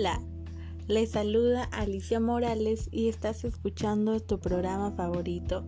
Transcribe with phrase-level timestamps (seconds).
[0.00, 0.18] Hola,
[0.88, 5.62] les saluda Alicia Morales y estás escuchando tu programa favorito,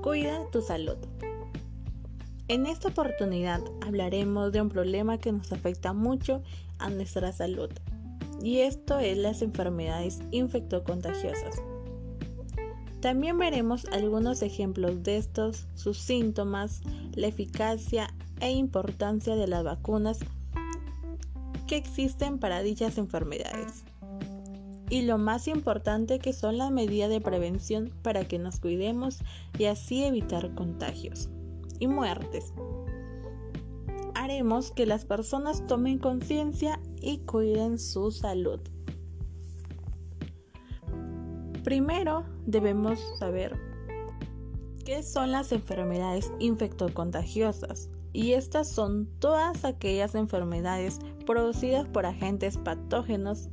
[0.00, 0.96] Cuida tu salud.
[2.46, 6.40] En esta oportunidad hablaremos de un problema que nos afecta mucho
[6.78, 7.68] a nuestra salud
[8.40, 11.56] y esto es las enfermedades infectocontagiosas.
[13.00, 16.80] También veremos algunos ejemplos de estos, sus síntomas,
[17.16, 20.20] la eficacia e importancia de las vacunas
[21.66, 23.84] que existen para dichas enfermedades.
[24.90, 29.18] Y lo más importante que son las medidas de prevención para que nos cuidemos
[29.58, 31.30] y así evitar contagios
[31.78, 32.52] y muertes.
[34.14, 38.60] Haremos que las personas tomen conciencia y cuiden su salud.
[41.64, 43.58] Primero debemos saber
[44.84, 53.50] qué son las enfermedades infectocontagiosas y estas son todas aquellas enfermedades producidas por agentes patógenos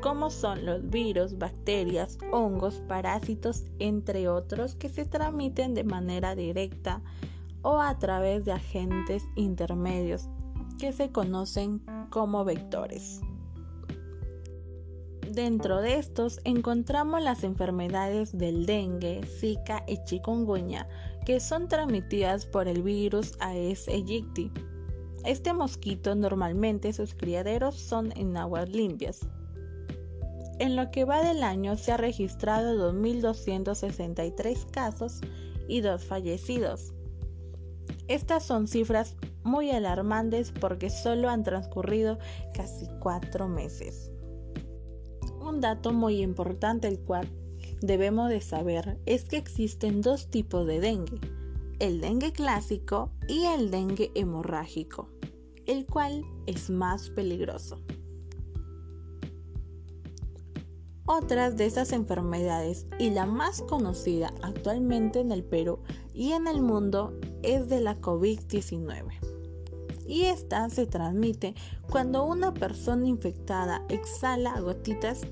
[0.00, 7.02] como son los virus, bacterias, hongos, parásitos, entre otros, que se transmiten de manera directa
[7.62, 10.28] o a través de agentes intermedios
[10.78, 13.20] que se conocen como vectores.
[15.30, 20.88] Dentro de estos encontramos las enfermedades del dengue, zika y chikungunya,
[21.24, 24.50] que son transmitidas por el virus Aedes aegypti.
[25.24, 29.20] Este mosquito normalmente sus criaderos son en aguas limpias.
[30.58, 35.20] En lo que va del año se ha registrado 2.263 casos
[35.68, 36.92] y dos fallecidos.
[38.08, 42.18] Estas son cifras muy alarmantes porque solo han transcurrido
[42.52, 44.12] casi cuatro meses.
[45.40, 47.28] Un dato muy importante el cual
[47.82, 51.20] debemos de saber es que existen dos tipos de dengue,
[51.78, 55.08] el dengue clásico y el dengue hemorrágico,
[55.66, 57.80] el cual es más peligroso.
[61.04, 65.80] Otras de estas enfermedades y la más conocida actualmente en el Perú
[66.14, 69.32] y en el mundo es de la COVID-19.
[70.06, 71.54] Y esta se transmite
[71.90, 75.22] cuando una persona infectada exhala gotitas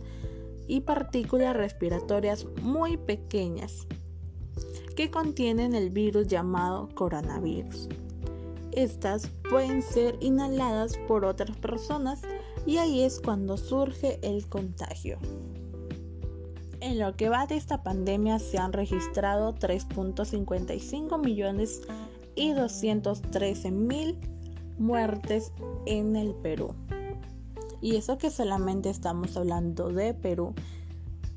[0.71, 3.89] y partículas respiratorias muy pequeñas
[4.95, 7.89] que contienen el virus llamado coronavirus.
[8.71, 12.23] Estas pueden ser inhaladas por otras personas
[12.67, 15.19] y ahí es cuando surge el contagio.
[16.79, 21.83] En lo que va de esta pandemia se han registrado 3.55 millones
[22.37, 24.17] y 213 mil
[24.79, 25.53] muertes
[25.87, 26.77] en el Perú.
[27.81, 30.55] Y eso que solamente estamos hablando de Perú,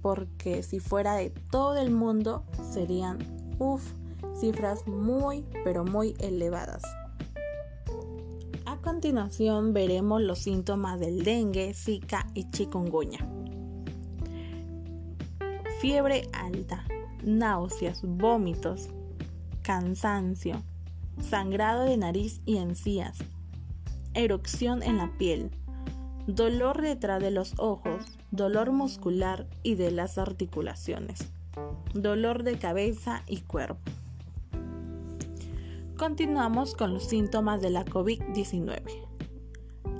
[0.01, 2.43] porque si fuera de todo el mundo
[2.73, 3.19] serían,
[3.59, 3.93] uff,
[4.39, 6.83] cifras muy, pero muy elevadas.
[8.65, 13.25] A continuación veremos los síntomas del dengue, zika y chikungunya.
[15.79, 16.83] Fiebre alta,
[17.23, 18.89] náuseas, vómitos,
[19.61, 20.61] cansancio,
[21.21, 23.17] sangrado de nariz y encías,
[24.13, 25.51] erupción en la piel,
[26.27, 31.31] dolor detrás de los ojos, dolor muscular y de las articulaciones,
[31.93, 33.91] dolor de cabeza y cuerpo.
[35.97, 38.81] Continuamos con los síntomas de la COVID-19.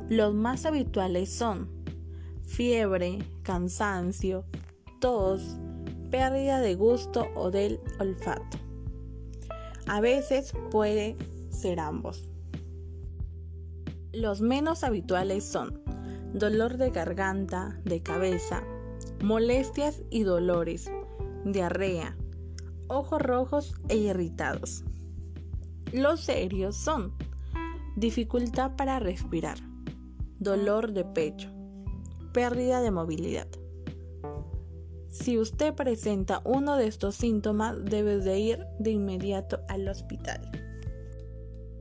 [0.10, 1.70] Los más habituales son
[2.46, 4.46] fiebre, cansancio,
[5.00, 5.58] tos,
[6.10, 8.58] pérdida de gusto o del olfato.
[9.88, 11.18] A veces puede
[11.50, 12.30] ser ambos.
[14.14, 15.84] Los menos habituales son
[16.34, 18.64] dolor de garganta, de cabeza,
[19.24, 20.92] molestias y dolores,
[21.46, 22.18] diarrea,
[22.88, 24.84] ojos rojos e irritados.
[25.92, 27.14] Los serios son
[27.96, 29.60] dificultad para respirar,
[30.40, 31.52] dolor de pecho,
[32.34, 33.48] pérdida de movilidad.
[35.10, 40.50] Si usted presenta uno de estos síntomas, debe de ir de inmediato al hospital.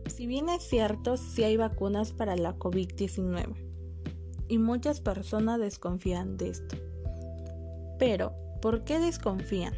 [0.07, 3.72] Si bien es cierto, si hay vacunas para la COVID-19
[4.49, 6.77] y muchas personas desconfían de esto.
[7.99, 9.75] Pero, ¿por qué desconfían?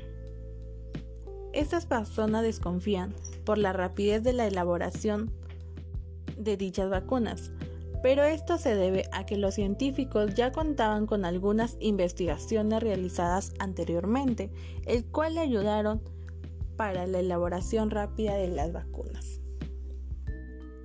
[1.52, 3.14] Estas personas desconfían
[3.44, 5.30] por la rapidez de la elaboración
[6.36, 7.52] de dichas vacunas,
[8.02, 14.50] pero esto se debe a que los científicos ya contaban con algunas investigaciones realizadas anteriormente,
[14.84, 16.02] el cual le ayudaron
[16.76, 19.40] para la elaboración rápida de las vacunas.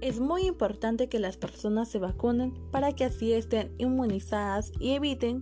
[0.02, 5.42] Es muy importante que las personas se vacunen para que así estén inmunizadas y eviten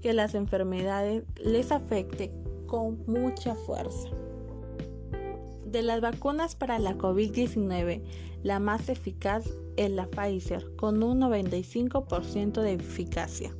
[0.00, 2.32] que las enfermedades les afecten
[2.66, 4.08] con mucha fuerza.
[5.64, 8.02] De las vacunas para la COVID-19,
[8.42, 9.44] la más eficaz
[9.76, 13.54] es la Pfizer con un 95% de eficacia.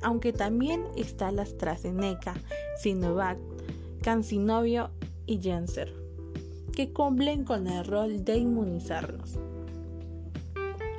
[0.00, 2.34] aunque también está la AstraZeneca,
[2.80, 3.36] Sinovac,
[4.00, 4.90] Cancinovio
[5.26, 5.88] y Janssen,
[6.78, 9.36] que cumplen con el rol de inmunizarnos.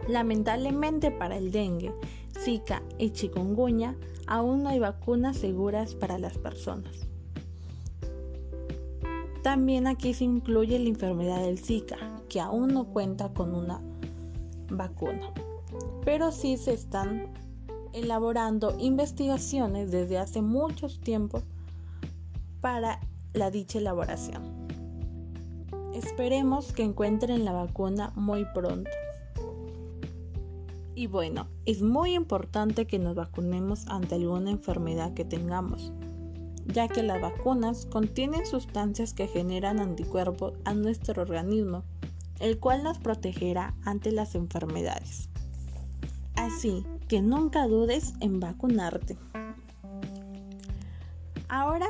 [0.10, 1.94] Lamentablemente para el dengue,
[2.38, 3.96] Zika y chikungunya
[4.28, 7.08] aún no hay vacunas seguras para las personas.
[9.42, 11.96] También aquí se incluye la enfermedad del Zika,
[12.28, 13.82] que aún no cuenta con una
[14.70, 15.32] vacuna.
[16.04, 17.32] Pero sí se están
[17.94, 21.42] elaborando investigaciones desde hace mucho tiempo
[22.60, 23.00] para
[23.32, 24.59] la dicha elaboración.
[25.94, 28.90] Esperemos que encuentren la vacuna muy pronto.
[30.96, 35.92] Y bueno, es muy importante que nos vacunemos ante alguna enfermedad que tengamos,
[36.68, 41.84] ya que las vacunas contienen sustancias que generan anticuerpos a nuestro organismo,
[42.40, 45.30] el cual nos protegerá ante las enfermedades.
[46.36, 49.18] Así que nunca dudes en vacunarte.
[51.50, 51.88] Ahora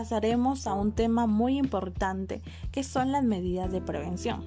[0.00, 2.40] pasaremos a un tema muy importante
[2.72, 4.46] que son las medidas de prevención.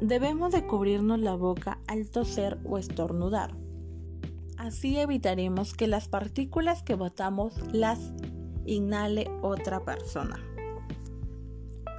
[0.00, 3.56] Debemos de cubrirnos la boca al toser o estornudar.
[4.58, 8.12] Así evitaremos que las partículas que botamos las
[8.64, 10.38] inhale otra persona.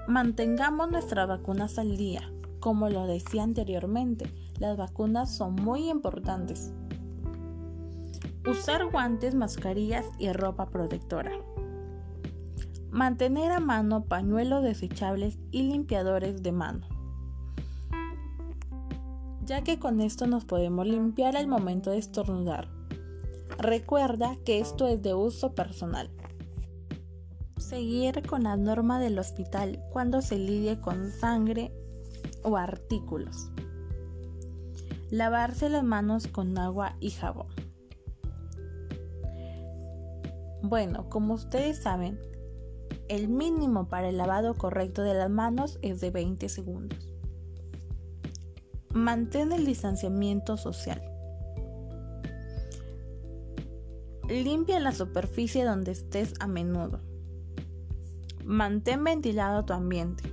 [0.08, 2.32] Mantengamos nuestras vacunas al día.
[2.62, 6.72] Como lo decía anteriormente, las vacunas son muy importantes.
[8.48, 11.34] Usar guantes, mascarillas y ropa protectora.
[12.90, 16.88] Mantener a mano pañuelos desechables y limpiadores de mano.
[19.44, 22.70] Ya que con esto nos podemos limpiar al momento de estornudar.
[23.58, 26.10] Recuerda que esto es de uso personal.
[27.58, 31.74] Seguir con la norma del hospital cuando se lidie con sangre
[32.44, 33.50] o artículos.
[35.12, 37.67] Lavarse las manos con agua y jabón.
[40.68, 42.20] Bueno, como ustedes saben,
[43.08, 47.10] el mínimo para el lavado correcto de las manos es de 20 segundos.
[48.90, 51.02] Mantén el distanciamiento social.
[54.28, 57.00] Limpia la superficie donde estés a menudo.
[58.44, 60.30] Mantén ventilado tu ambiente.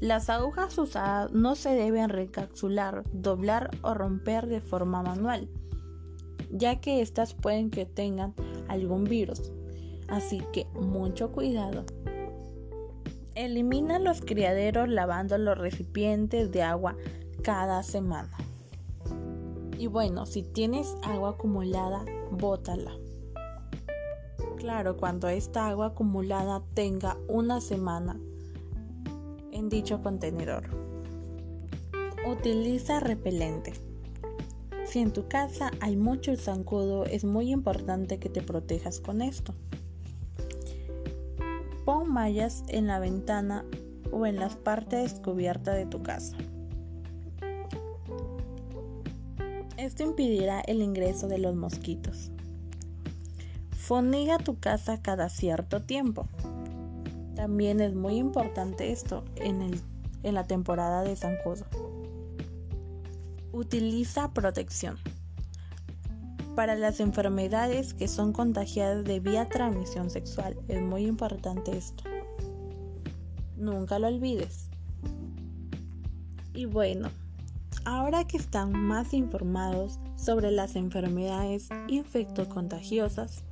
[0.00, 5.48] Las agujas usadas no se deben recapsular, doblar o romper de forma manual,
[6.50, 8.34] ya que estas pueden que tengan
[8.72, 9.52] algún virus.
[10.08, 11.84] Así que mucho cuidado.
[13.34, 16.96] Elimina los criaderos lavando los recipientes de agua
[17.42, 18.36] cada semana.
[19.78, 22.92] Y bueno, si tienes agua acumulada, bótala.
[24.58, 28.20] Claro, cuando esta agua acumulada tenga una semana
[29.50, 30.64] en dicho contenedor.
[32.26, 33.72] Utiliza repelente.
[34.92, 39.54] Si en tu casa hay mucho zancudo, es muy importante que te protejas con esto.
[41.86, 43.64] Pon mallas en la ventana
[44.10, 46.36] o en las partes descubiertas de tu casa.
[49.78, 52.30] Esto impedirá el ingreso de los mosquitos.
[53.70, 56.28] Foniga tu casa cada cierto tiempo.
[57.34, 59.70] También es muy importante esto en,
[60.22, 61.64] en la temporada de zancudo.
[63.52, 64.96] Utiliza protección.
[66.56, 72.04] Para las enfermedades que son contagiadas de vía transmisión sexual es muy importante esto.
[73.58, 74.70] Nunca lo olvides.
[76.54, 77.10] Y bueno,
[77.84, 83.44] ahora que están más informados sobre las enfermedades infectocontagiosas,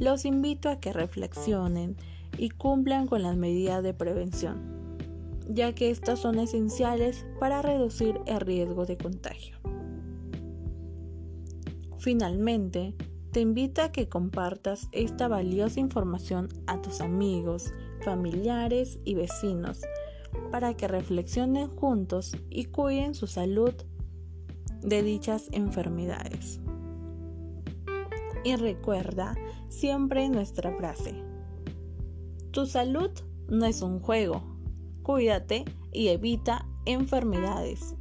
[0.00, 1.96] los invito a que reflexionen
[2.36, 4.75] y cumplan con las medidas de prevención
[5.48, 9.56] ya que estas son esenciales para reducir el riesgo de contagio.
[11.98, 12.94] Finalmente,
[13.32, 17.72] te invito a que compartas esta valiosa información a tus amigos,
[18.02, 19.82] familiares y vecinos
[20.50, 23.74] para que reflexionen juntos y cuiden su salud
[24.82, 26.60] de dichas enfermedades.
[28.44, 29.34] Y recuerda
[29.68, 31.14] siempre nuestra frase,
[32.52, 33.10] tu salud
[33.48, 34.55] no es un juego,
[35.06, 37.94] cuídate y evita enfermedades.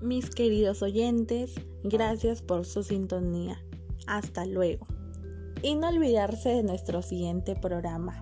[0.00, 3.60] Mis queridos oyentes, gracias por su sintonía.
[4.06, 4.86] Hasta luego.
[5.62, 8.18] Y no olvidarse de nuestro siguiente programa.